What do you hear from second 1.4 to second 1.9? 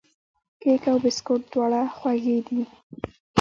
دواړه